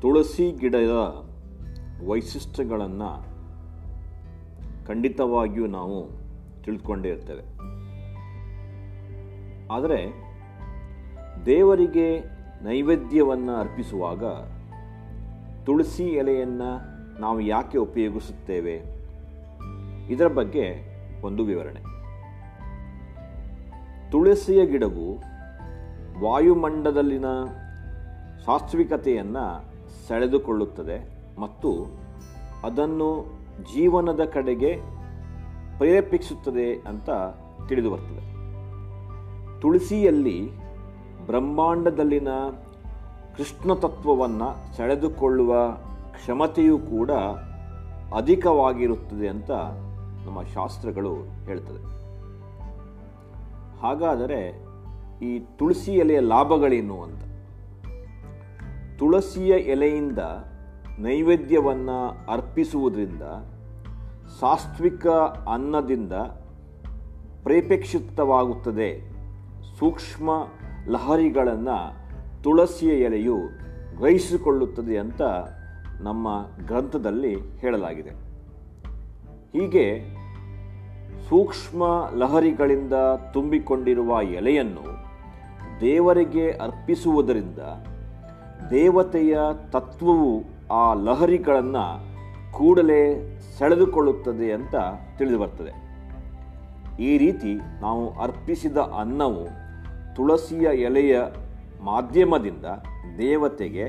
[0.00, 0.92] ತುಳಸಿ ಗಿಡದ
[2.08, 3.10] ವೈಶಿಷ್ಟ್ಯಗಳನ್ನು
[4.86, 5.98] ಖಂಡಿತವಾಗಿಯೂ ನಾವು
[6.62, 7.44] ತಿಳ್ಕೊಂಡೇ ಇರ್ತೇವೆ.
[9.68, 9.98] ಆದರೆ
[11.46, 12.20] ದೇವರಿಗೆ
[12.64, 14.24] ನೈವೇದ್ಯವನ್ನು ಅರ್ಪಿಸುವಾಗ
[15.66, 16.70] ತುಳಸಿ ಎಲೆಯನ್ನು
[17.20, 18.74] ನಾವು ಯಾಕೆ ಉಪಯೋಗಿಸುತ್ತೇವೆ?
[20.08, 20.90] ಇದರ ಬಗ್ಗೆ
[21.22, 21.80] ಒಂದು ವಿವರಣೆ.
[24.10, 25.18] ತುಳಸಿಯ ಗಿಡವು
[26.20, 27.24] ವಾಯುಮಂಡದಲ್ಲಿನ
[28.44, 29.64] ಸಾತ್ವಿಕತೆಯನ್ನು
[30.08, 31.08] ಸೆಳೆದುಕೊಳ್ಳುತ್ತದೆ
[31.40, 32.00] ಮತ್ತು
[32.64, 33.40] ಅದನ್ನು
[33.74, 34.76] ಜೀವನದ ಕಡೆಗೆ
[35.76, 37.10] ಪ್ರೇರೇಪಿಸುತ್ತದೆ ಅಂತ
[37.68, 38.30] ತಿಳಿದು ಬರ್ತದೆ
[39.60, 40.50] ತುಳಸಿಯಲ್ಲಿ
[41.26, 42.28] ಬ್ರಹ್ಮಾಂಡದಲ್ಲಿನ
[43.36, 45.70] ಕೃಷ್ಣ ತತ್ವವನ್ನು ಸೆಳೆದುಕೊಳ್ಳುವ
[46.12, 47.10] ಕ್ಷಮತೆಯೂ ಕೂಡ
[48.16, 49.50] ಅಧಿಕವಾಗಿರುತ್ತದೆ ಅಂತ
[50.26, 51.14] ನಮ್ಮ ಶಾಸ್ತ್ರಗಳು
[51.44, 52.00] ಹೇಳ್ತದೆ.
[53.80, 54.64] ಹಾಗಾದರೆ
[55.22, 57.22] ಈ ತುಳಸಿ ಎಲೆಯ ಲಾಭಗಳೇನು ಅಂತ?
[58.98, 60.18] ತುಳಸಿಯ ಎಲೆಯಿಂದ
[60.98, 63.22] ನೈವೇದ್ಯವನ್ನು ಅರ್ಪಿಸುವುದರಿಂದ
[64.40, 65.06] ಸಾತ್ವಿಕ
[65.52, 66.12] ಅನ್ನದಿಂದ
[67.42, 69.10] ಪ್ರೇಪೇಕ್ಷಿತವಾಗುತ್ತದೆ
[69.78, 70.30] ಸೂಕ್ಷ್ಮ
[70.88, 71.99] ಲಹರಿಗಳನ್ನು
[72.42, 73.36] ತುಳಸಿಯ ಎಲೆಯು
[73.96, 75.22] ಗ್ರಹಿಸಿಕೊಳ್ಳುತ್ತದೆ ಅಂತ
[76.00, 76.28] ನಮ್ಮ
[76.66, 78.10] ಗ್ರಂಥದಲ್ಲಿ ಹೇಳಲಾಗಿದೆ.
[79.52, 80.00] ಹೀಗೆ
[81.28, 81.82] ಸೂಕ್ಷ್ಮ
[82.14, 82.92] ಲಹರಿಗಳಿಂದ
[83.32, 84.86] ತುಂಬಿಕೊಂಡಿರುವ ಎಲೆಯನ್ನು
[85.80, 87.58] ದೇವರಿಗೆ ಅರ್ಪಿಸುವುದರಿಂದ
[88.70, 89.38] ದೇವತೆಯ
[89.70, 92.10] ತತ್ವವು ಆ ಲಹರಿಗಳನ್ನು
[92.52, 93.02] ಕೂಡಲೇ
[93.58, 94.74] ಸೆಳೆದುಕೊಳ್ಳುತ್ತದೆ ಅಂತ
[95.18, 95.72] ತಿಳಿದು ಬರ್ತದೆ
[97.02, 99.44] ಈ ರೀತಿ ನಾವು ಅರ್ಪಿಸಿದ ಅನ್ನವು
[100.14, 101.20] ತುಳಸಿಯ ಎಲೆಯ
[101.84, 102.64] ಮಾಧ್ಯಮದಿಂದ
[103.18, 103.84] ದೇವತೆಗೆ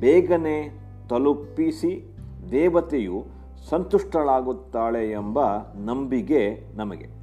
[0.00, 0.70] ಬೇಗನೆ
[1.10, 2.16] ತಲುಪಿಸಿ
[2.50, 3.24] ದೇವತೆಯು
[3.68, 5.38] ಸಂತುಷ್ಟಳಾಗುತ್ತಾಳೆ ಎಂಬ
[5.74, 7.16] ನಂಬಿಕೆ ನಮಗೆ.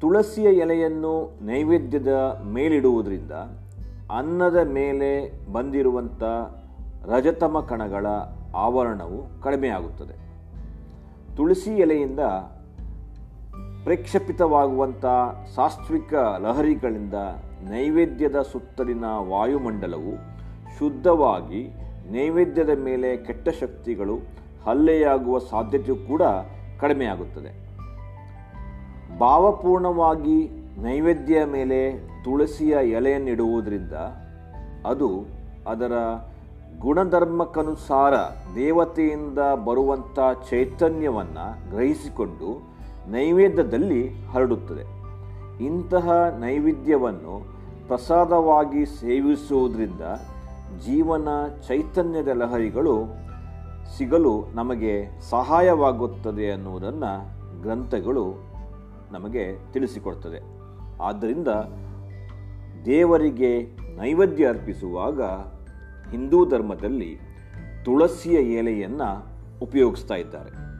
[0.00, 3.32] ತುಳಸಿಯ ಎಲೆಯನ್ನು ನೈವೇದ್ಯದ ಮೇಲಿಡುವುದರಿಂದ
[4.18, 6.22] ಅನ್ನದ ಮೇಲೆ ಬಂದಿರುವಂಥ
[7.04, 8.06] ರಜತಮ ಕಣಗಳ
[8.56, 10.24] ಆವರಣವು ಕಡಿಮೆಯಾಗುತ್ತದೆ.
[11.36, 12.20] ತುಳಸಿ ಎಲೆಯಿಂದ
[13.84, 15.04] ಪ್ರೇಕ್ಷಪಿತವಾಗುವಂಥ
[15.54, 17.14] ಸಾತ್ವಿಕ ಲಹರಿಗಳಿಂದ
[17.70, 20.14] ನೈವೇದ್ಯದ ಸುತ್ತಲಿನ ವಾಯುಮಂಡಲವು
[20.78, 21.72] ಶುದ್ಧವಾಗಿ
[22.12, 24.16] ನೈವೇದ್ಯದ ಮೇಲೆ ಕೆಟ್ಟ ಶಕ್ತಿಗಳು
[24.64, 26.22] ಹಲ್ಲೆಯಾಗುವ ಸಾಧ್ಯತೆಯು ಕೂಡ
[26.80, 27.64] ಕಡಿಮೆಯಾಗುತ್ತದೆ.
[29.18, 30.50] ಭಾವಪೂರ್ಣವಾಗಿ
[30.82, 33.92] ನೈವೇದ್ಯ ಮೇಲೆ ತುಳಸಿಯ ಎಲೆಯನ್ನಿಡುವುದರಿಂದ
[34.86, 35.26] ಅದು
[35.68, 35.92] ಅದರ
[36.78, 38.14] ಗುಣಧರ್ಮಕ್ಕನುಸಾರ
[38.54, 40.18] ದೇವತೆಯಿಂದ ಬರುವಂಥ
[40.50, 42.74] ಚೈತನ್ಯವನ್ನು ಗ್ರಹಿಸಿಕೊಂಡು
[43.08, 45.04] ನೈವೇದ್ಯದಲ್ಲಿ ಹರಡುತ್ತದೆ.
[45.64, 46.10] ಇಂತಹ
[46.40, 47.53] ನೈವೇದ್ಯವನ್ನು
[47.86, 50.00] ಪ್ರಸಾದವಾಗಿ ಸೇವಿಸುವುದರಿಂದ
[50.84, 51.28] ಜೀವನ
[51.68, 53.06] ಚೈತನ್ಯದ ಲಹರಿಗಳು
[53.96, 57.12] ಸಿಗಲು ನಮಗೆ ಸಹಾಯವಾಗುತ್ತದೆ ಅನ್ನುವುದನ್ನು
[57.62, 58.34] ಗ್ರಂಥಗಳು
[59.12, 60.40] ನಮಗೆ ತಿಳಿಸಿಕೊಡ್ತದೆ.
[61.02, 61.48] ಆದ್ದರಿಂದ
[62.84, 65.22] ದೇವರಿಗೆ ನೈವೇದ್ಯ ಅರ್ಪಿಸುವಾಗ
[66.10, 67.18] ಹಿಂದೂ ಧರ್ಮದಲ್ಲಿ
[67.84, 69.26] ತುಳಸಿಯ ಎಲೆಯನ್ನು
[69.62, 70.73] ಉಪಯೋಗಿಸ್ತಾ ಇದ್ದಾರೆ.